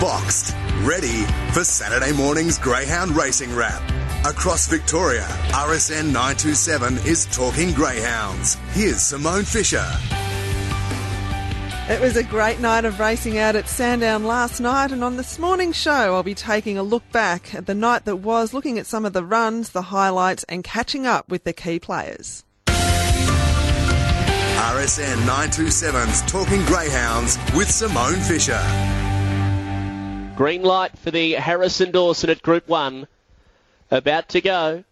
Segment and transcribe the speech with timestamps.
[0.00, 3.82] boxed, ready for Saturday morning's Greyhound Racing Wrap.
[4.26, 8.56] Across Victoria, RSN 927 is talking greyhounds.
[8.72, 9.86] Here's Simone Fisher.
[11.88, 15.38] It was a great night of racing out at Sandown last night, and on this
[15.38, 18.86] morning's show, I'll be taking a look back at the night that was, looking at
[18.86, 22.44] some of the runs, the highlights, and catching up with the key players.
[24.76, 28.60] RSN 927's Talking Greyhounds with Simone Fisher.
[30.36, 33.08] Green light for the Harrison Dawson at Group 1.
[33.90, 34.84] About to go.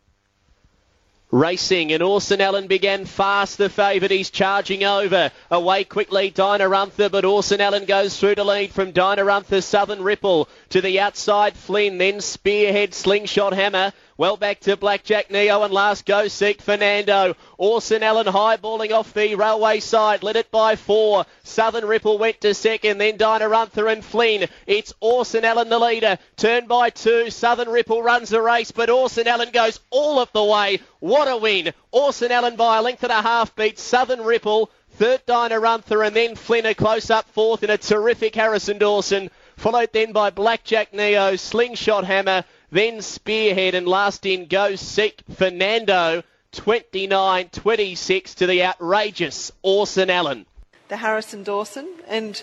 [1.30, 4.10] Racing and Orson Allen began fast, the favourite.
[4.10, 5.30] He's charging over.
[5.50, 6.70] Away quickly, Dinah
[7.10, 9.24] but Orson Allen goes through to lead from Dinah
[9.60, 13.92] Southern Ripple to the outside, Flynn, then Spearhead, Slingshot Hammer.
[14.16, 17.36] Well back to Blackjack Neo and last go seek Fernando.
[17.58, 21.26] Orson Allen highballing off the railway side, led it by four.
[21.44, 23.48] Southern Ripple went to second, then Dinah
[23.86, 24.48] and Flynn.
[24.66, 26.18] It's Orson Allen the leader.
[26.36, 27.30] Turn by two.
[27.30, 30.80] Southern Ripple runs the race, but Orson Allen goes all of the way.
[30.98, 31.72] What a win.
[31.92, 34.72] Orson Allen by a length and a half beats Southern Ripple.
[34.96, 39.30] Third Dinah and then Flynn a close up fourth in a terrific Harrison Dawson.
[39.56, 46.22] Followed then by Blackjack Neo, Slingshot Hammer, then Spearhead, and last in Go Seek Fernando.
[46.54, 50.46] 29 26 to the outrageous Orson Allen.
[50.88, 52.40] The Harrison Dawson and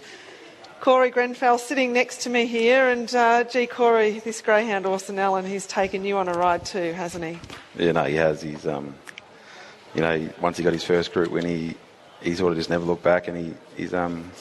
[0.82, 2.90] Corey Grenfell sitting next to me here.
[2.90, 6.92] And uh, gee, Corey, this greyhound Orson Allen, he's taken you on a ride too,
[6.92, 7.40] hasn't he?
[7.78, 8.42] Yeah, no, he has.
[8.42, 8.96] He's, um,
[9.96, 11.76] you know, once he got his first group win, he,
[12.22, 14.32] he sort of just never looked back and he, he's, um,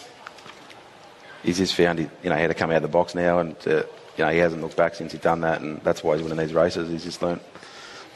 [1.42, 3.38] he's just found he, you know, he had to come out of the box now
[3.38, 3.83] and, uh,
[4.16, 6.38] you know, he hasn't looked back since he's done that and that's why he's winning
[6.38, 6.91] these races.
[6.91, 7.42] He's just learnt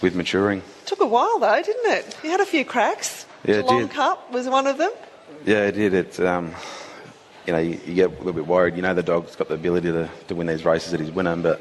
[0.01, 0.63] with maturing.
[0.87, 2.17] Took a while though, didn't it?
[2.23, 3.27] You had a few cracks.
[3.45, 3.91] Yeah, it did.
[3.91, 4.91] Cup was one of them.
[5.45, 5.95] Yeah, it did.
[5.95, 6.55] It, um,
[7.47, 8.77] you know, you, you get a little bit worried.
[8.77, 11.43] You know, the dog's got the ability to, to win these races that he's winning,
[11.43, 11.61] but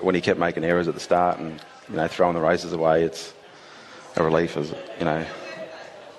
[0.00, 3.02] when he kept making errors at the start and you know throwing the races away,
[3.02, 3.32] it's
[4.16, 5.24] a relief, as you know,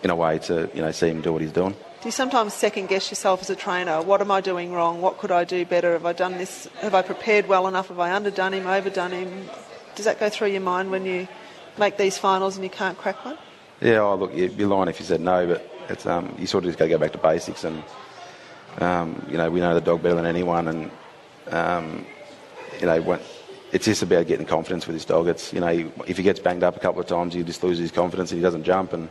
[0.03, 1.75] in a way to you know see him do what he's doing.
[2.01, 4.01] Do you sometimes second guess yourself as a trainer?
[4.01, 5.01] What am I doing wrong?
[5.01, 5.91] What could I do better?
[5.91, 6.69] Have I done this?
[6.79, 7.89] Have I prepared well enough?
[7.89, 9.49] Have I underdone him, overdone him?
[9.95, 11.27] Does that go through your mind when you
[11.77, 13.37] make these finals and you can't crack one?
[13.81, 16.63] Yeah, oh, look, you'd be lying if you said no, but it's um, you sort
[16.63, 17.83] of just got to go back to basics, and
[18.77, 20.91] um, you know we know the dog better than anyone, and
[21.49, 22.05] um,
[22.79, 23.19] you know when,
[23.73, 25.27] it's just about getting confidence with this dog.
[25.27, 27.81] It's you know if he gets banged up a couple of times, he just loses
[27.81, 28.93] his confidence and he doesn't jump.
[28.93, 29.09] And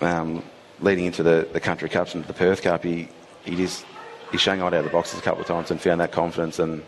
[0.00, 0.42] um,
[0.80, 3.08] leading into the, the country cups and the Perth Cup, he
[3.44, 3.84] he just
[4.32, 6.82] he shanghaied out of the boxes a couple of times and found that confidence, and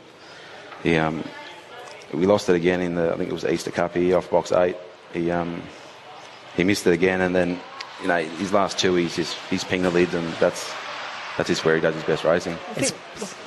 [0.82, 1.24] he um,
[2.12, 4.30] we lost it again in the I think it was the Easter Cup He off
[4.30, 4.76] box eight.
[5.12, 5.62] He um,
[6.56, 7.60] he missed it again, and then
[8.02, 10.72] you know his last two he's just he's pinged the lid, and that's
[11.36, 12.56] that's just where he does his best racing.
[12.74, 12.92] Think,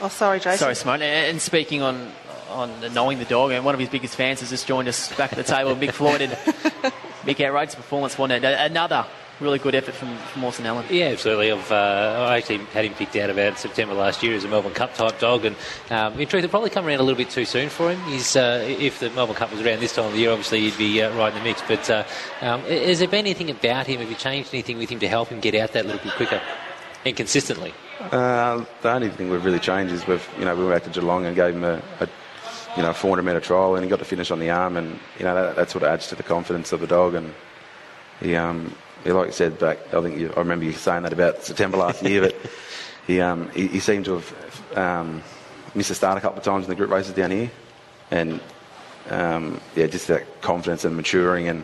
[0.02, 0.58] oh, sorry, Jason.
[0.58, 1.02] Sorry, Simone.
[1.02, 2.12] And speaking on
[2.50, 5.32] on knowing the dog, and one of his biggest fans has just joined us back
[5.32, 6.22] at the table, Mick Floyd.
[6.22, 6.32] And
[7.24, 8.48] Mick, outrageous performance, wasn't it?
[8.48, 9.06] Another
[9.42, 10.86] really good effort from, from Orson Allen.
[10.90, 11.52] Yeah, absolutely.
[11.52, 14.74] I've, uh, I actually had him picked out about September last year as a Melbourne
[14.74, 15.56] Cup type dog, and
[15.90, 18.00] um, in truth, it probably come around a little bit too soon for him.
[18.04, 20.78] He's, uh, if the Melbourne Cup was around this time of the year, obviously he'd
[20.78, 21.62] be uh, right in the mix.
[21.68, 22.04] But uh,
[22.42, 24.00] um, has there been anything about him?
[24.00, 26.42] Have you changed anything with him to help him get out that little bit quicker
[27.06, 27.74] and consistently?
[28.00, 31.00] Uh, the only thing we've really changed is we've you know we went back to
[31.00, 32.10] Geelong and gave him a, a
[32.76, 35.26] you know 400 metre trial, and he got to finish on the arm, and you
[35.26, 37.34] know that, that sort of adds to the confidence of the dog, and
[38.22, 41.14] he um he, like you said back, I think you, I remember you saying that
[41.14, 42.36] about September last year, but
[43.08, 45.24] he um he, he seemed to have um,
[45.76, 47.52] missed the start a couple of times in the group races down here,
[48.12, 48.40] and
[49.10, 51.64] um, yeah, just that confidence and maturing, and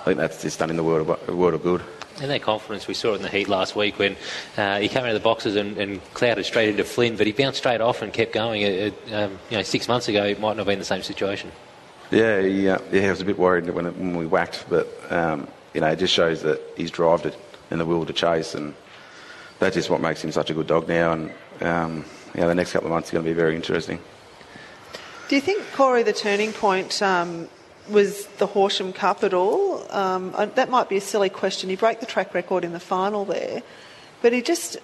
[0.00, 1.82] I think that's just done in the world of, world of good.
[2.20, 4.16] And that confidence, we saw it in the heat last week when
[4.56, 7.32] uh, he came out of the boxes and, and clouded straight into Flynn, but he
[7.32, 8.62] bounced straight off and kept going.
[8.62, 11.02] It, it, um, you know, six months ago, it might not have been the same
[11.02, 11.50] situation.
[12.12, 14.88] Yeah, he, uh, yeah, I was a bit worried when, it, when we whacked, but
[15.10, 17.36] um, you know, it just shows that he's drived it
[17.70, 18.74] and the will to chase, and
[19.58, 21.12] that's just what makes him such a good dog now.
[21.12, 23.98] And um, you know, the next couple of months are going to be very interesting.
[25.28, 27.48] Do you think, Corey, the turning point um,
[27.88, 29.90] was the Horsham Cup at all?
[29.90, 31.70] Um, that might be a silly question.
[31.70, 33.62] He broke the track record in the final there,
[34.20, 34.76] but he just,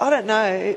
[0.00, 0.76] I don't know.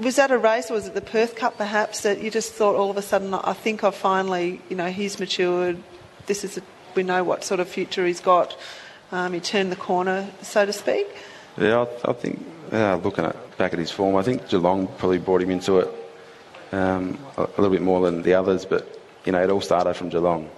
[0.00, 2.74] Was that a race, or was it the Perth Cup perhaps, that you just thought
[2.74, 5.76] all of a sudden, I think I've finally, you know, he's matured.
[6.26, 6.62] This is, a,
[6.94, 8.56] we know what sort of future he's got.
[9.10, 11.06] Um, he turned the corner, so to speak.
[11.58, 15.18] Yeah, I, I think uh, looking at back at his form, I think Geelong probably
[15.18, 15.88] brought him into it
[16.72, 19.94] um, a, a little bit more than the others, but you know, it all started
[19.94, 20.50] from Geelong.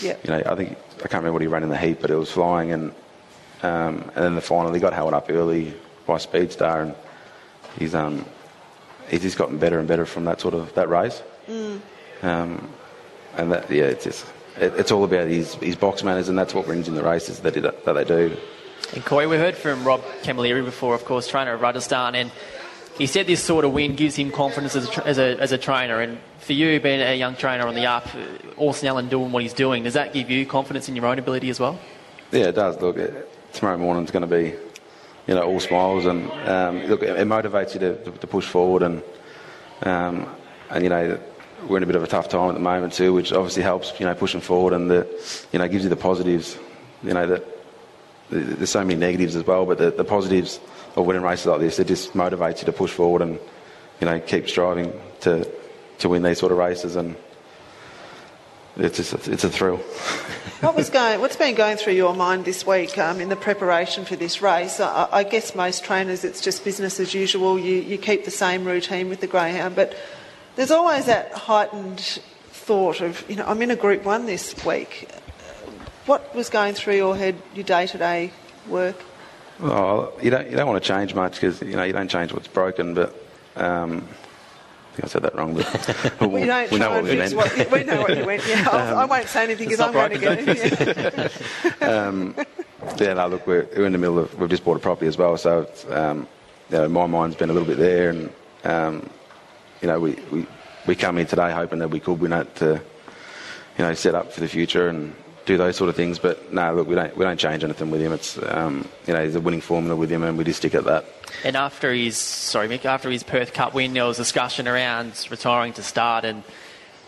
[0.00, 0.16] Yeah.
[0.24, 2.16] You know, I think I can't remember what he ran in the heat, but it
[2.16, 2.94] was flying, and
[3.62, 5.74] um, and then the final he got held up early
[6.06, 6.94] by Speedstar, and
[7.78, 8.24] he's um
[9.08, 11.22] he's just gotten better and better from that sort of that race.
[12.22, 12.68] Um,
[13.36, 14.24] and that, yeah, it's just,
[14.58, 17.40] it, it's all about his, his box manners, and that's what wins in the races
[17.40, 18.36] that, it, that they do.
[18.94, 22.30] And Corey, we heard from Rob Camilleri before, of course, trainer of Rajasthan, and
[22.98, 25.58] he said this sort of win gives him confidence as a, as a, as a
[25.58, 26.00] trainer.
[26.00, 28.18] And for you, being a young trainer on the up, uh,
[28.56, 31.48] Orson Allen doing what he's doing, does that give you confidence in your own ability
[31.48, 31.78] as well?
[32.30, 32.80] Yeah, it does.
[32.80, 34.54] Look, it, tomorrow morning's going to be,
[35.26, 38.46] you know, all smiles, and um, look, it, it motivates you to, to, to push
[38.46, 39.02] forward, and
[39.82, 40.26] um,
[40.70, 41.18] and you know,
[41.68, 43.98] we're in a bit of a tough time at the moment too, which obviously helps,
[43.98, 45.06] you know, pushing forward, and the,
[45.52, 46.58] you know, gives you the positives.
[47.02, 47.44] You know that
[48.30, 50.60] there's so many negatives as well, but the, the positives
[50.96, 53.38] of winning races like this, it just motivates you to push forward and,
[54.00, 55.48] you know, keep striving to
[55.98, 57.16] to win these sort of races, and
[58.76, 59.80] it's just, it's a thrill.
[60.62, 61.20] What was going?
[61.20, 64.78] What's been going through your mind this week um, in the preparation for this race?
[64.78, 67.58] I, I guess most trainers, it's just business as usual.
[67.58, 69.96] You you keep the same routine with the greyhound, but
[70.56, 72.00] there's always that heightened
[72.50, 75.08] thought of, you know, I'm in a Group One this week.
[76.06, 78.32] What was going through your head, your day-to-day
[78.68, 78.96] work?
[79.60, 82.32] Well, you don't you don't want to change much because you know you don't change
[82.32, 83.14] what's broken, but.
[83.54, 87.34] Um, I think I said that wrong, but We don't we know what we meant.
[87.34, 88.46] what, we know what you went.
[88.46, 91.32] Yeah, I'll, I won't say anything because I'm going to get it.
[91.80, 92.44] Yeah.
[92.96, 95.16] Yeah, no, look, we're, we're in the middle of, we've just bought a property as
[95.16, 96.26] well, so it's, um,
[96.68, 98.32] you know, my mind's been a little bit there, and,
[98.64, 99.08] um,
[99.82, 100.46] you know, we, we,
[100.86, 102.80] we come in today hoping that we could win it to,
[103.78, 105.14] you know, set up for the future and
[105.44, 108.00] do those sort of things, but no, look, we don't, we don't change anything with
[108.00, 108.12] him.
[108.12, 110.84] It's, um, you know, he's a winning formula with him, and we just stick at
[110.84, 111.04] that.
[111.44, 115.72] And after his sorry Mick, after his Perth Cup win, there was discussion around retiring
[115.74, 116.44] to start, and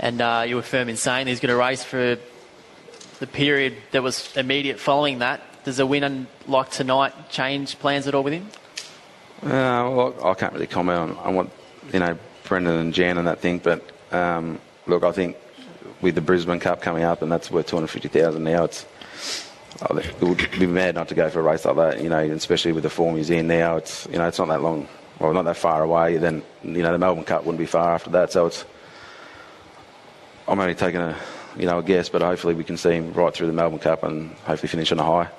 [0.00, 2.18] and uh, you were firm in saying he's going to race for
[3.20, 5.40] the period that was immediate following that.
[5.64, 8.48] Does a win like tonight change plans at all with him?
[9.42, 11.48] Uh, well, I can't really comment on, on what
[11.92, 13.58] you know Brendan and Jan and that thing.
[13.58, 13.82] but
[14.12, 15.36] um, look, I think
[16.00, 18.64] with the Brisbane Cup coming up, and that's worth two hundred fifty thousand now.
[18.64, 18.86] It's
[19.76, 22.18] think it would be mad not to go for a race like that, you know,
[22.18, 23.76] especially with the form he's in now.
[23.76, 24.88] It's you know, it's not that long,
[25.18, 26.16] well, not that far away.
[26.18, 28.64] Then you know, the Melbourne Cup wouldn't be far after that, so it's.
[30.46, 31.16] I'm only taking a,
[31.56, 34.02] you know, a guess, but hopefully we can see him right through the Melbourne Cup
[34.02, 35.30] and hopefully finish on a high.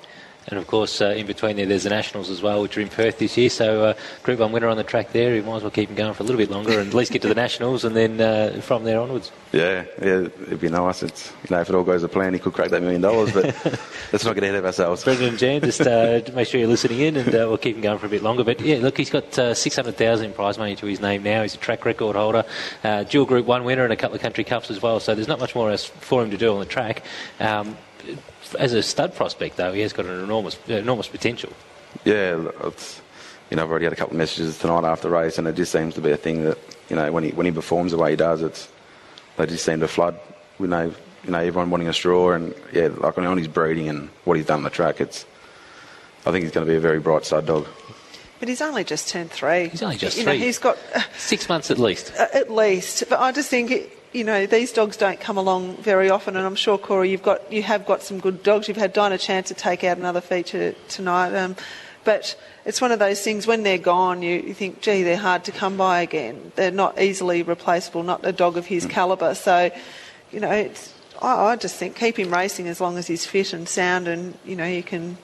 [0.48, 2.88] And of course, uh, in between there, there's the Nationals as well, which are in
[2.88, 3.50] Perth this year.
[3.50, 5.34] So, uh, Group 1 winner on the track there.
[5.34, 7.10] He might as well keep him going for a little bit longer and at least
[7.10, 9.32] get to the Nationals and then uh, from there onwards.
[9.52, 11.02] Yeah, yeah, it'd be nice.
[11.02, 13.32] It's you know, if it all goes to plan, he could crack that million dollars,
[13.32, 13.44] but
[14.12, 15.02] let's not get ahead of ourselves.
[15.02, 17.82] Brendan and Jan, just uh, make sure you're listening in and uh, we'll keep him
[17.82, 18.44] going for a bit longer.
[18.44, 21.42] But yeah, look, he's got uh, 600000 in prize money to his name now.
[21.42, 22.44] He's a track record holder,
[22.84, 25.00] uh, dual Group 1 winner and a couple of country cups as well.
[25.00, 27.02] So there's not much more else for him to do on the track.
[27.40, 27.76] Um,
[28.54, 31.52] as a stud prospect, though, he has got an enormous, enormous potential.
[32.04, 33.00] Yeah, it's,
[33.50, 35.54] you know, I've already had a couple of messages tonight after the race, and it
[35.54, 36.58] just seems to be a thing that
[36.88, 38.68] you know when he when he performs the way he does, it's
[39.36, 40.18] they just seem to flood.
[40.58, 40.94] You know,
[41.24, 44.46] you know, everyone wanting a straw, and yeah, like on his breeding and what he's
[44.46, 45.24] done on the track, it's.
[46.24, 47.68] I think he's going to be a very bright stud dog.
[48.38, 49.68] But he's only just turned three.
[49.68, 50.38] He's only just you three.
[50.38, 52.12] Know, he's got uh, Six months at least.
[52.18, 53.04] at least.
[53.08, 56.46] But I just think, it, you know, these dogs don't come along very often, and
[56.46, 58.66] I'm sure Corey, you've got you have got some good dogs.
[58.66, 61.54] You've had Dinah Chance to take out another feature tonight, um,
[62.02, 62.34] but
[62.64, 65.52] it's one of those things when they're gone, you, you think, gee, they're hard to
[65.52, 66.50] come by again.
[66.54, 68.04] They're not easily replaceable.
[68.04, 69.34] Not a dog of his calibre.
[69.34, 69.70] So,
[70.32, 73.52] you know, it's, I, I just think keep him racing as long as he's fit
[73.52, 75.18] and sound, and you know, you can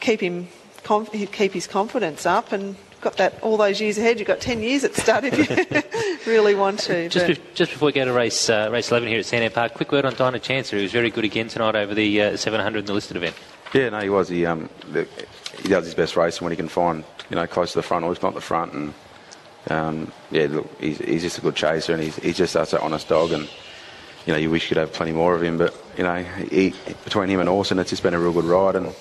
[0.00, 0.48] keep him
[0.82, 2.76] conf- keep his confidence up and.
[3.00, 4.18] Got that all those years ahead.
[4.18, 5.82] You've got ten years at start if you
[6.26, 7.08] really want to.
[7.08, 9.50] Just, but- be- just before we go to race uh, race 11 here at Sandown
[9.50, 12.36] Park, quick word on Dinah Chancer, who was very good again tonight over the uh,
[12.36, 13.36] 700 in the listed event.
[13.72, 14.28] Yeah, no, he was.
[14.28, 15.06] He um, the,
[15.62, 18.04] he does his best racing when he can find you know close to the front
[18.04, 18.94] or if not the front, and
[19.70, 22.80] um, yeah, look, he's, he's just a good chaser, and he's, he's just such an
[22.80, 23.48] honest dog, and
[24.26, 26.74] you know you wish you could have plenty more of him, but you know he,
[27.04, 28.94] between him and Orson, it's just been a real good ride, and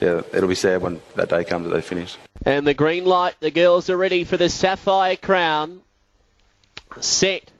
[0.00, 2.16] yeah, it'll be sad when that day comes that they finish.
[2.44, 5.80] And the green light, the girls are ready for the Sapphire Crown.
[7.00, 7.50] Set.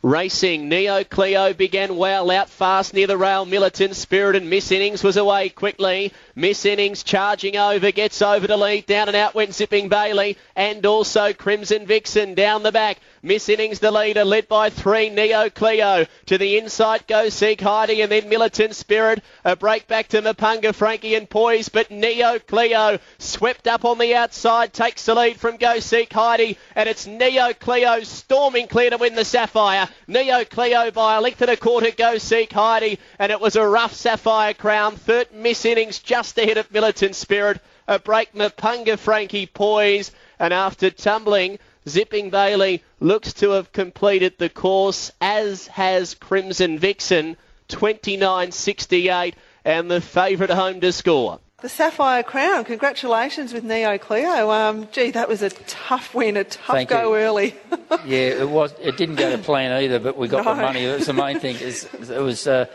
[0.00, 3.44] Racing, Neo Cleo began well out fast near the rail.
[3.44, 6.12] Militant Spirit and Miss Innings was away quickly.
[6.36, 8.86] Miss Innings charging over, gets over to lead.
[8.86, 12.98] Down and out went Zipping Bailey and also Crimson Vixen down the back.
[13.22, 16.06] Miss Innings the leader, led by three, Neo Cleo.
[16.26, 19.24] To the inside goes Seek Heidi and then Militant Spirit.
[19.44, 24.14] A break back to Mapunga, Frankie and Poise, but Neo Cleo swept up on the
[24.14, 28.96] outside, takes the lead from Go Seek Heidi, and it's Neo Cleo storming clear to
[28.96, 29.88] win the Sapphire.
[30.06, 33.66] Neo Cleo by a length and a quarter, Go Seek Heidi, and it was a
[33.66, 34.94] rough Sapphire crown.
[34.94, 37.60] Third Miss Innings just ahead of Militant Spirit.
[37.88, 44.48] A break Mapunga, Frankie Poise And after tumbling, Zipping Bailey looks to have completed the
[44.48, 47.36] course, as has Crimson Vixen,
[47.68, 51.40] 29.68, and the favourite home to score.
[51.60, 52.64] The Sapphire Crown.
[52.64, 54.50] Congratulations with Neo Cleo.
[54.50, 57.20] Um, gee, that was a tough win, a tough Thank go you.
[57.20, 57.54] early.
[58.04, 58.74] Yeah, it was.
[58.80, 60.84] It didn't go to plan either, but we got the money.
[60.84, 60.86] money.
[60.86, 61.56] was the main thing.
[61.56, 62.66] It was uh,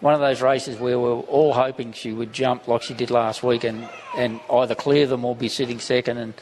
[0.00, 3.12] one of those races where we were all hoping she would jump like she did
[3.12, 6.18] last week and, and either clear them or be sitting second.
[6.18, 6.34] And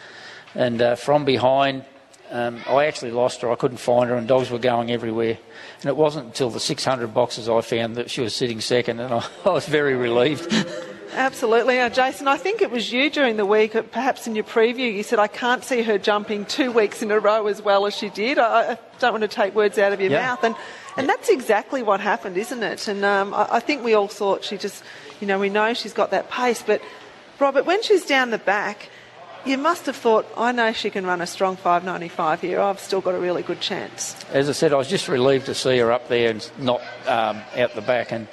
[0.55, 1.85] and uh, from behind,
[2.35, 3.51] um, I actually lost her.
[3.51, 5.39] I couldn't find her, and dogs were going everywhere.
[5.81, 9.15] And it wasn't until the 600 boxes I found that she was sitting second, and
[9.15, 10.53] I, I was very relieved.
[11.13, 11.77] Absolutely.
[11.77, 15.05] Now, Jason, I think it was you during the week, perhaps in your preview, you
[15.05, 18.09] said, I can't see her jumping two weeks in a row as well as she
[18.11, 18.37] did.
[18.37, 20.23] I, I don't want to take words out of your Yeah.
[20.27, 20.43] mouth.
[20.43, 20.57] And,
[20.97, 22.89] and that's exactly what happened, isn't it?
[22.89, 24.83] And um, I, I think we all thought she just,
[25.21, 26.65] you know, we know she's got that pace.
[26.67, 26.83] But,
[27.39, 28.89] Robert, when she's down the back,
[29.47, 32.61] you must have thought, I know she can run a strong 595 here.
[32.61, 34.17] I've still got a really good chance.
[34.31, 37.43] As I said, I was just relieved to see her up there and not um,
[37.57, 38.27] out the back, and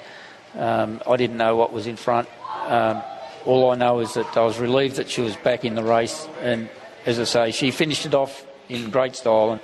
[0.57, 2.29] um, I didn't know what was in front.
[2.65, 3.01] Um,
[3.45, 6.27] all I know is that I was relieved that she was back in the race,
[6.41, 6.69] and
[7.05, 9.51] as I say, she finished it off in great style.
[9.51, 9.61] And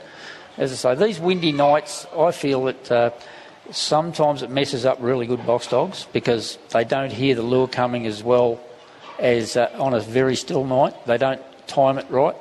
[0.58, 3.12] as I say, these windy nights, I feel that uh,
[3.72, 8.06] sometimes it messes up really good box dogs because they don't hear the lure coming
[8.06, 8.60] as well
[9.20, 10.94] as uh, on a very still night.
[11.06, 12.36] They don't time it right.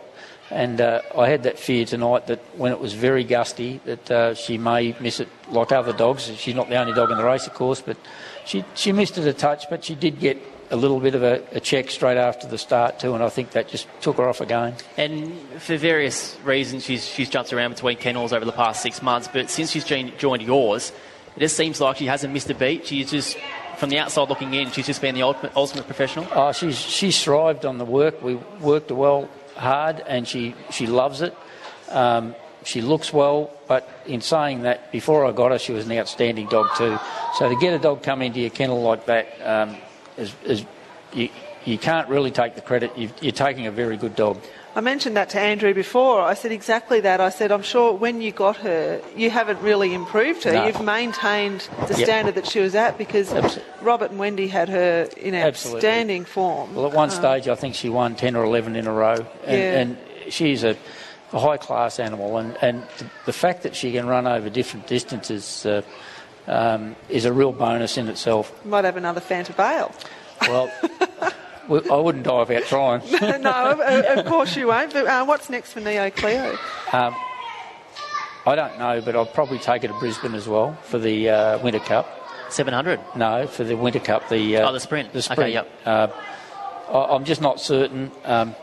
[0.51, 4.35] And uh, I had that fear tonight that when it was very gusty, that uh,
[4.35, 6.27] she may miss it like other dogs.
[6.37, 7.97] She's not the only dog in the race, of course, but
[8.45, 9.69] she she missed it a touch.
[9.69, 10.39] But she did get
[10.71, 13.53] a little bit of a, a check straight after the start too, and I think
[13.53, 14.75] that just took her off again.
[14.97, 19.29] And for various reasons, she's, she's jumped around between kennels over the past six months.
[19.29, 20.93] But since she's joined, yours,
[21.37, 22.87] it just seems like she hasn't missed a beat.
[22.87, 23.37] She's just,
[23.77, 26.27] from the outside looking in, she's just been the ultimate, ultimate professional.
[26.33, 28.23] Oh, she's she's thrived on the work.
[28.23, 31.35] We worked well hard, and she she loves it.
[31.91, 35.97] Um, she looks well, but in saying that, before I got her, she was an
[35.97, 36.99] outstanding dog too.
[37.39, 39.77] So to get a dog come into your kennel like that um,
[40.17, 40.65] is, is
[41.13, 41.29] you,
[41.65, 42.97] you can't really take the credit.
[42.99, 44.41] You've, you're taking a very good dog.
[44.77, 46.21] I mentioned that to Andrew before.
[46.21, 47.19] I said exactly that.
[47.19, 50.53] I said, I'm sure when you got her, you haven't really improved her.
[50.53, 50.67] No.
[50.67, 52.05] You've maintained the Yep.
[52.07, 55.79] standard that she was at because Abso- Robert and Wendy had her in Absolutely.
[55.79, 56.75] outstanding form.
[56.75, 59.15] Well, at one stage, I think she won 10 or 11 in a row.
[59.47, 59.81] And, Yeah.
[59.81, 59.97] and
[60.29, 60.77] she's a,
[61.33, 62.37] a high class animal.
[62.37, 65.81] And, and the, the fact that she can run over different distances uh,
[66.47, 68.53] um, is a real bonus in itself.
[68.67, 69.91] Might have another Fanta Bale.
[70.43, 71.29] Well, we-
[71.69, 73.03] I wouldn't die without trying.
[73.43, 73.81] no, of,
[74.19, 74.93] of course you won't.
[74.93, 76.57] But uh, what's next for Neo Cleo?
[76.93, 81.59] I don't know, but I'll probably take her to Brisbane as well for the uh,
[81.59, 82.07] Winter Cup.
[82.49, 83.01] 700.
[83.17, 84.29] No, for the Winter Cup.
[84.29, 85.13] The uh, Oh, the sprint.
[85.13, 85.53] The Okay, sprint.
[85.53, 85.71] yep.
[85.85, 86.07] Uh,
[86.89, 88.13] I, I'm just not certain.
[88.25, 88.55] Um,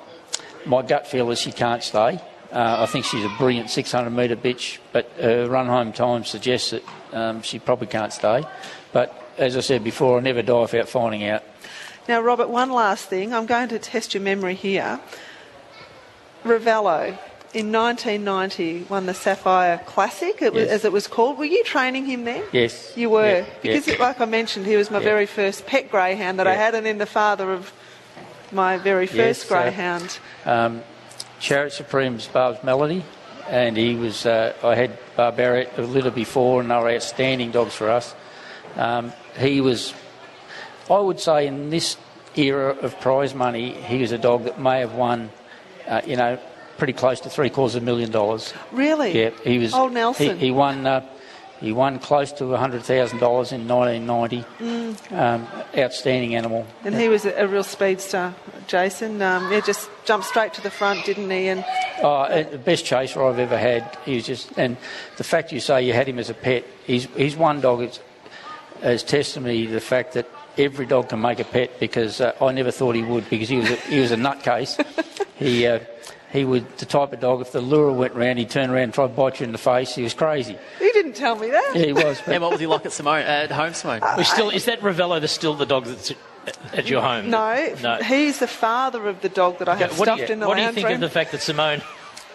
[0.65, 2.21] my gut feel is she can't stay.
[2.49, 6.71] Uh, I think she's a brilliant 600 metre bitch, but her run home time suggests
[6.71, 8.43] that um, she probably can't stay.
[8.93, 11.43] But as I said before, I never die without finding out.
[12.07, 13.33] Now, Robert, one last thing.
[13.33, 14.99] I'm going to test your memory here.
[16.43, 17.17] Ravello
[17.53, 20.71] in 1990 won the Sapphire Classic, it was, Yes.
[20.71, 21.37] as it was called.
[21.37, 22.43] Were you training him then?
[22.51, 22.91] Yes.
[22.97, 23.25] You were.
[23.39, 23.95] Yeah, Because, yeah.
[23.99, 25.03] like I mentioned, he was my Yeah.
[25.05, 27.71] very first pet greyhound that I had, and then the father of
[28.51, 30.19] my very first Yes, uh, greyhound.
[31.39, 33.03] Chariot Supreme's Barb's Melody,
[33.49, 34.25] and he was.
[34.25, 38.15] Uh, I had Barbarian a little before, and they were outstanding dogs for us.
[38.77, 39.93] Um, he was,
[40.89, 41.97] I would say, in this
[42.35, 45.29] era of prize money, he was a dog that may have won,
[45.87, 46.39] uh, you know,
[46.77, 48.53] pretty close to three quarters of a million dollars.
[48.71, 49.17] Really?
[49.17, 49.73] Yeah, he was.
[49.73, 50.37] Old Nelson.
[50.37, 50.85] He, he won.
[50.85, 51.07] Uh,
[51.59, 54.43] he won close to hundred thousand dollars in 1990.
[54.59, 55.11] Mm.
[55.17, 55.47] Um,
[55.77, 56.67] outstanding animal.
[56.83, 58.33] And he was a, real speedster,
[58.67, 59.21] Jason.
[59.21, 61.47] Um, yeah, just jumped straight to the front, didn't he?
[61.47, 61.63] And
[62.01, 63.97] Oh, the best chaser I've ever had.
[64.03, 64.75] He was just, and
[65.15, 67.99] the fact you say you had him as a pet, he's, he's one dog that's,
[68.81, 72.51] as testimony to the fact that every dog can make a pet because uh, I
[72.51, 74.77] never thought he would because he was a, he was a nutcase.
[75.35, 75.79] he, uh,
[76.31, 78.93] he would, the type of dog, if the lure went round, he'd turn around and
[78.93, 79.93] try to bite you in the face.
[79.93, 80.57] He was crazy.
[80.79, 81.71] he didn't tell me that.
[81.75, 82.19] Yeah, he was.
[82.27, 84.01] And what was he like at Simone, at home, Simone?
[84.17, 86.11] We still is that Ravello the still the dog that's
[86.73, 87.29] at your home?
[87.29, 87.97] No, No.
[87.97, 90.47] he's the father of the dog that I have what do stuffed you, in the
[90.47, 90.95] what do you think room.
[90.95, 91.81] of the fact that Simone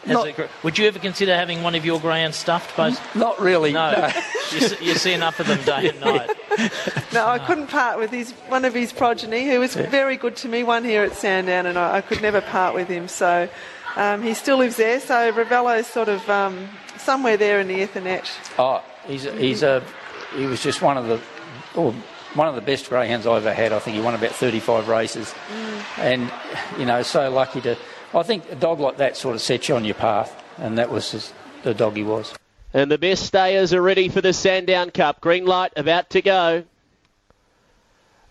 [0.06, 2.76] Not- a, Would you ever consider having one of your greyhounds stuffed?
[2.76, 3.00] Both?
[3.16, 3.72] not really.
[3.72, 4.10] No,
[4.52, 6.30] you, see, you see enough of them day and night.
[7.12, 10.48] No, I couldn't part with his one of his progeny, who was very good to
[10.48, 10.62] me.
[10.62, 13.08] One here at Sandown, and I, I could never part with him.
[13.08, 13.48] So
[13.96, 15.00] um, he still lives there.
[15.00, 18.28] So Ravello's sort of um, somewhere there in the Ethernet.
[18.58, 19.82] Oh, he's a, he's a
[20.36, 21.20] he was just one of the
[21.76, 21.92] oh,
[22.34, 23.72] one of the best greyhounds I ever had.
[23.72, 25.34] I think he won about 35 races,
[25.96, 26.30] and
[26.78, 27.76] you know, so lucky to
[28.14, 30.90] I think a dog like that sort of sets you on your path, and that
[30.90, 32.34] was the dog he was.
[32.74, 35.22] And the best stayers are ready for the Sandown Cup.
[35.22, 36.64] Green light about to go.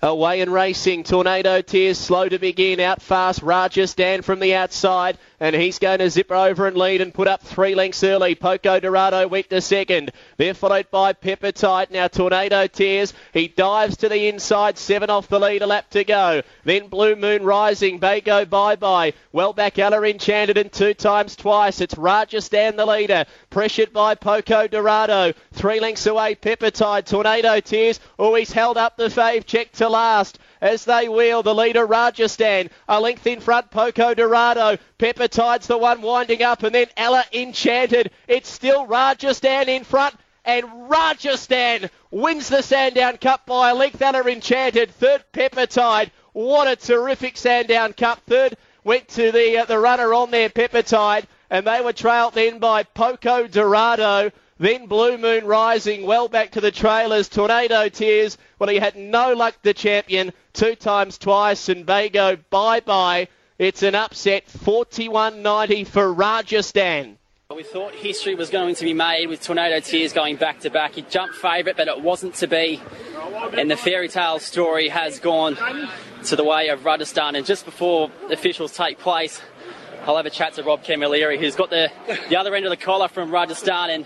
[0.02, 1.04] Away and racing.
[1.04, 2.80] Tornado Tears slow to begin.
[2.80, 3.42] Out fast.
[3.42, 5.18] Rajasthan from the outside.
[5.40, 8.34] And he's going to zip over and lead and put up three lengths early.
[8.34, 10.12] Poco Dorado went to second.
[10.38, 11.92] They're followed by Peppertide.
[11.92, 13.14] Now Tornado Tears.
[13.34, 14.80] He dives to the inside.
[14.80, 15.62] Seven off the lead.
[15.62, 16.42] A lap to go.
[16.64, 18.00] Then Blue Moon Rising.
[18.00, 19.14] Bago Bye Bye.
[19.32, 21.82] Well back Ella Enchanted and two times twice.
[21.82, 23.26] It's Rajasthan the leader.
[23.52, 25.34] Pressured by Poco Dorado.
[25.52, 26.34] Three lengths away.
[26.34, 27.06] Peppertide.
[27.06, 28.00] Tornado Tears.
[28.18, 29.46] Oh, he's held up the fave.
[29.46, 31.44] Check to last as they wheel.
[31.44, 34.78] The leader, Rajasthan, a length in front, Poco Dorado.
[34.98, 38.12] Peppertide's the one winding up, and then Ella Enchanted.
[38.28, 40.16] It's still Rajasthan in front.
[40.46, 44.02] And Rajasthan wins the Sandown Cup by a length.
[44.02, 46.12] Ella Enchanted, third Peppertide.
[46.34, 48.22] What a terrific Sandown Cup.
[48.28, 52.60] Third went to the uh, the runner on there, Peppertide, and they were trailed then
[52.60, 54.32] by Poco Dorado.
[54.60, 57.30] Then Blue Moon Rising well back to the trailers.
[57.30, 58.38] Tornado Tears.
[58.58, 61.70] Well, he had no luck, the champion, two times twice.
[61.70, 63.28] And Bago, bye bye.
[63.60, 67.18] It's an upset, 41.90 for Rajasthan.
[67.56, 70.94] We thought history was going to be made with Tornado Tears going back to back.
[70.94, 72.82] He jumped favourite, but it wasn't to be.
[73.54, 75.58] And the fairy tale story has gone
[76.26, 77.36] to the way of Rajasthan.
[77.36, 79.42] And just before officials take place,
[80.06, 81.90] I'll have a chat to Rob Camilleri, who's got the,
[82.30, 83.90] the other end of the collar from Rajasthan.
[83.90, 84.06] And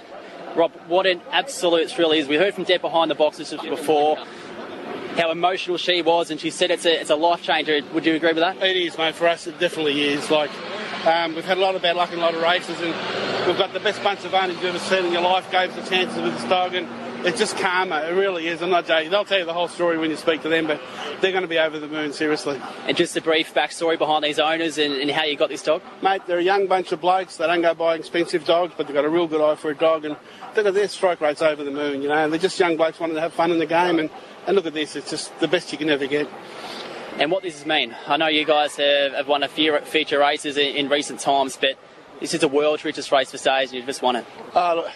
[0.55, 2.27] Rob, what an absolute thrill is.
[2.27, 4.17] We heard from Deb behind the boxes before
[5.15, 7.79] how emotional she was, and she said it's a, it's a life changer.
[7.93, 8.57] Would you agree with that?
[8.61, 9.15] It is, mate.
[9.15, 10.29] For us, it definitely is.
[10.29, 10.51] Like,
[11.05, 12.93] um, we've had a lot of bad luck in a lot of races, and
[13.47, 15.49] we've got the best bunch of owners you've ever seen in your life.
[15.51, 16.87] Gave us a chance with this dog, and
[17.25, 18.01] it's just karma.
[18.01, 18.61] It really is.
[18.61, 19.11] I'm not joking.
[19.11, 20.81] They'll tell you the whole story when you speak to them, but
[21.21, 22.59] they're going to be over the moon, seriously.
[22.87, 25.81] And just a brief backstory behind these owners and, and how you got this dog?
[26.01, 27.37] Mate, they're a young bunch of blokes.
[27.37, 29.75] They don't go buy expensive dogs, but they've got a real good eye for a
[29.75, 30.15] dog, and
[30.55, 32.15] look at their strike rate's over the moon, you know.
[32.15, 34.09] And they're just young blokes wanting to have fun in the game, and,
[34.47, 34.95] and look at this.
[34.95, 36.27] It's just the best you can ever get.
[37.19, 37.95] And what does this mean?
[38.07, 41.57] I know you guys have, have won a few feature races in, in, recent times,
[41.59, 41.77] but
[42.19, 44.25] this is the world's richest race for stays, and you've just won it.
[44.55, 44.91] Uh, look,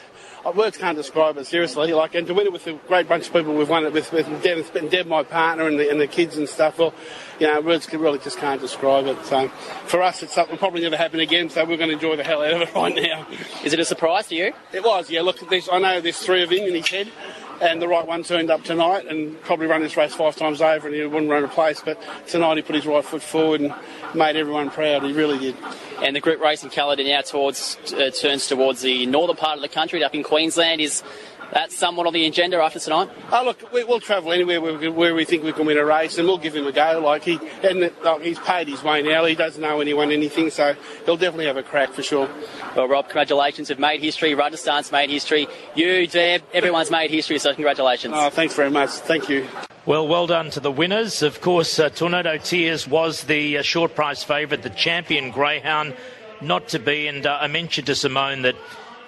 [0.53, 1.93] words can't describe it seriously.
[1.93, 4.11] Like, and to win it with a great bunch of people, we've won it with,
[4.11, 6.77] with Deb, and Deb, my partner, and the, and the kids and stuff.
[6.77, 6.93] Well,
[7.39, 9.25] you know, words really just can't describe it.
[9.25, 9.47] So,
[9.87, 11.49] for us, it's something probably never happen again.
[11.49, 13.27] So we're going to enjoy the hell out of it right now.
[13.63, 14.53] Is it a surprise to you?
[14.71, 15.09] It was.
[15.09, 15.21] Yeah.
[15.21, 17.11] Look, I know there's three of him in his head
[17.61, 20.87] and the right one turned up tonight and probably run this race five times over
[20.87, 21.81] and he wouldn't run a place.
[21.83, 23.73] But tonight he put his right foot forward and
[24.13, 25.03] made everyone proud.
[25.03, 25.55] He really did.
[26.01, 29.69] And the group racing calendar now towards uh, turns towards the northern part of the
[29.69, 30.81] country, up in Queensland.
[30.81, 31.03] Is
[31.51, 33.09] that's somewhat on the agenda after tonight?
[33.31, 35.85] Oh, look, we, will travel anywhere where we, where we, think we can win a
[35.85, 37.01] race, and we'll give him a go.
[37.03, 39.25] Like he, and like he's paid his way now.
[39.25, 42.29] He doesn't know anyone anything, so he'll definitely have a crack for sure.
[42.75, 43.69] Well, Rob, congratulations.
[43.69, 44.33] You've made history.
[44.33, 45.47] Rajasthan's made history.
[45.75, 47.39] You, Deb, everyone's made history.
[47.39, 48.13] So congratulations.
[48.15, 48.89] Oh, thanks very much.
[48.89, 49.47] Thank you.
[49.85, 51.21] Well, well done to the winners.
[51.21, 55.95] Of course, uh, Tornado Tears was the uh, short price favourite, the champion greyhound,
[56.41, 57.05] not to be.
[57.07, 58.55] And uh, I mentioned to Simone that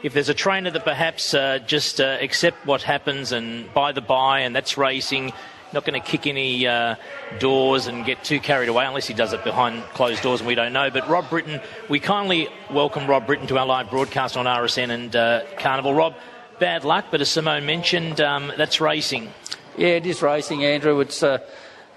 [0.03, 4.01] if there's a trainer that perhaps uh, just uh, accept what happens and by the
[4.01, 5.33] by, and that's racing,
[5.73, 6.95] not going to kick any uh,
[7.39, 10.55] doors and get too carried away unless he does it behind closed doors and we
[10.55, 10.89] don't know.
[10.89, 15.15] But Rob Britton, we kindly welcome Rob Britton to our live broadcast on RSN and
[15.15, 15.93] uh, Carnival.
[15.93, 16.15] Rob,
[16.59, 19.31] bad luck, but as Simone mentioned, um, that's racing.
[19.77, 20.99] Yeah, it is racing, Andrew.
[20.99, 21.39] It's uh,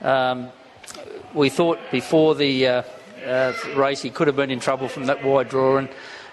[0.00, 0.50] um,
[1.34, 5.48] we thought before the uh, race he could have been in trouble from that wide
[5.48, 5.88] draw and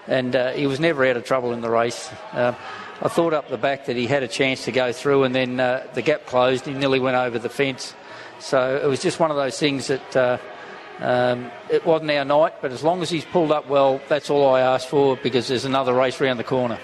[0.08, 2.10] and uh, he was never out of trouble in the race.
[2.32, 2.54] Uh,
[3.02, 5.60] I thought up the back that he had a chance to go through, and then
[5.60, 6.65] uh, the gap closed.
[6.65, 7.93] He nearly went over the fence.
[8.39, 10.38] So it was just one of those things that uh,
[11.00, 12.56] um, it wasn't our night.
[12.62, 15.65] But as long as he's pulled up well, that's all I asked for because there's
[15.65, 16.80] another race round the corner.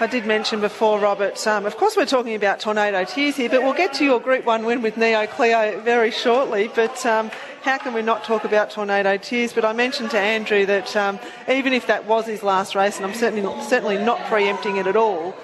[0.00, 3.62] I did mention before, Robert, um, of course we're talking about Tornado Tears here, but
[3.62, 6.70] we'll get to your Group 1 win with Neo Cleo very shortly.
[6.74, 7.30] But um,
[7.62, 9.52] how can we not talk about Tornado Tears?
[9.52, 11.18] But I mentioned to Andrew that um,
[11.48, 14.86] even if that was his last race, and I'm certainly not, certainly not preempting it
[14.86, 15.34] at all,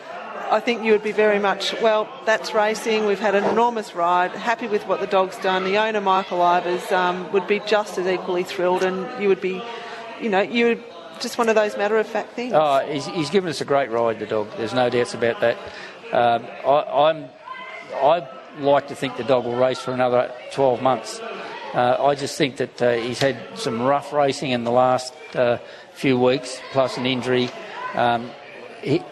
[0.51, 3.07] I think you would be very much, well, that's racing.
[3.07, 4.31] We've had an enormous ride.
[4.31, 5.65] Happy with what the dog's done.
[5.65, 9.63] The owner, Michael Ivers, um, would be just as equally thrilled, and you would be,
[10.21, 10.85] you know, you would
[11.21, 12.53] just one of those matter of fact things.
[12.55, 14.49] Oh, he's, he's, given us a great ride, the dog.
[14.57, 15.57] There's no doubts about that.
[16.13, 17.29] Um, I, I'm,
[17.95, 21.21] I like to think the dog will race for another 12 months.
[21.77, 25.59] Uh, I just think that uh, he's had some rough racing in the last uh,
[25.93, 27.51] few weeks, plus an injury.
[27.93, 28.31] Um,
[28.81, 29.03] he,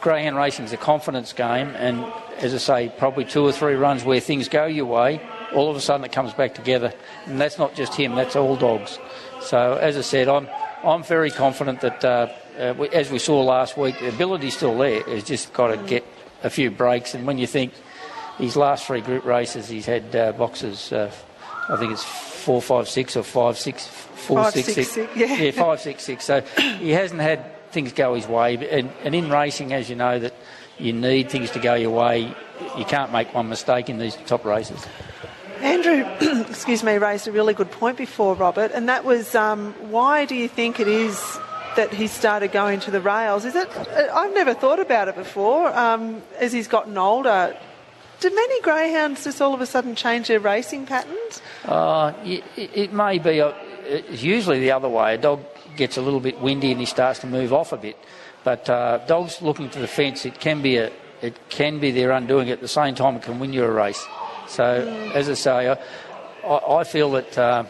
[0.00, 4.02] greyhound racing is a confidence game, and as I say, probably two or three runs
[4.02, 5.20] where things go your way,
[5.54, 6.94] all of a sudden it comes back together.
[7.26, 8.98] And that's not just him, that's all dogs.
[9.42, 10.48] So, as I said, I'm,
[10.82, 14.78] I'm very confident that, uh, uh, we, as we saw last week, the ability's still
[14.78, 15.02] there.
[15.04, 16.02] He's just got to get
[16.42, 17.14] a few breaks.
[17.14, 17.74] And when you think
[18.38, 21.12] his last three group races, he's had uh, boxes, uh,
[21.68, 24.90] I think it's four, five, six, or five, six, four, Five, six, six, six.
[24.92, 25.36] six, yeah.
[25.36, 26.24] yeah, five, six, six.
[26.24, 26.40] So
[26.78, 28.54] he hasn't had things go his way.
[28.70, 30.34] And, and in racing, as you know, that
[30.78, 32.34] you need things to go your way.
[32.76, 34.84] You can't make one mistake in these top races.
[35.60, 36.04] Andrew,
[36.48, 40.34] excuse me, raised a really good point before, Robert, and that was um, why do
[40.34, 41.38] you think it is
[41.76, 43.44] that he started going to the rails?
[43.44, 43.68] Is it?
[44.12, 45.74] I've never thought about it before.
[45.76, 47.56] Um, as he's gotten older,
[48.20, 51.42] do many greyhounds just all of a sudden change their racing patterns?
[51.64, 53.38] Uh, it, it may be.
[53.38, 55.14] A, it's usually the other way.
[55.14, 55.40] A dog
[55.76, 57.96] gets a little bit windy and he starts to move off a bit.
[58.44, 62.12] But uh, dogs looking to the fence, it can be a, it can be their
[62.12, 62.50] undoing.
[62.50, 64.04] At the same time, it can win you a race.
[64.48, 64.64] So,
[65.14, 65.78] as I say, I,
[66.46, 67.64] I I feel that uh,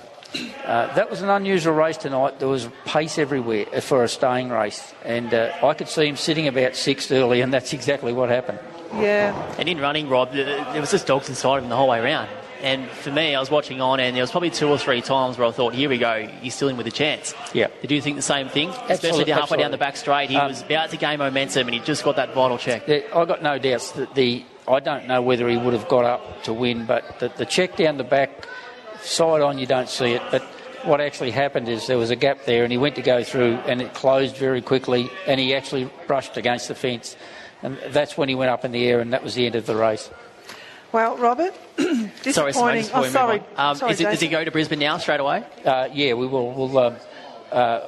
[0.64, 2.38] uh, that was an unusual race tonight.
[2.38, 6.46] There was pace everywhere for a staying race, and uh, I could see him sitting
[6.48, 8.58] about sixth early, and that's exactly what happened.
[8.94, 9.54] Yeah.
[9.58, 12.28] And in running, Rob, there was just dogs inside of him the whole way around.
[12.62, 15.36] And for me, I was watching on, and there was probably two or three times
[15.36, 17.66] where I thought, "Here we go, he's still in with a chance." Yeah.
[17.82, 18.70] Did you think the same thing?
[18.70, 19.64] Absolutely, Especially halfway absolutely.
[19.64, 22.16] down the back straight, he Um, was about to gain momentum, and he just got
[22.16, 22.88] that vital check.
[22.88, 26.42] I got no doubts that the I don't know whether he would have got up
[26.44, 28.48] to win, but the, the check down the back,
[29.02, 30.22] side on, you don't see it.
[30.30, 30.42] But
[30.82, 33.58] what actually happened is there was a gap there, and he went to go through,
[33.66, 37.16] and it closed very quickly, and he actually brushed against the fence,
[37.62, 39.66] and that's when he went up in the air, and that was the end of
[39.66, 40.10] the race.
[40.92, 42.82] Well, Robert, Sorry, Simone, disappointing.
[42.82, 43.42] just before oh, we sorry.
[43.56, 44.30] Um, sorry is it, does he Jason.
[44.30, 45.44] go to Brisbane now straight away?
[45.64, 46.52] Uh, yeah, we will.
[46.52, 46.96] We'll, um,
[47.52, 47.80] uh,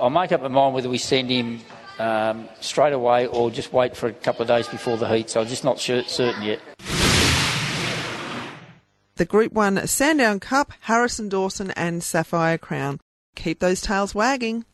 [0.00, 1.60] I'll make up my mind whether we send him
[1.98, 5.30] um, straight away or just wait for a couple of days before the heat.
[5.30, 6.60] So I'm just not sure, certain yet.
[9.16, 12.98] The Group 1 Sandown Cup, Harrison Dawson and Sapphire Crown.
[13.36, 14.64] Keep those tails wagging.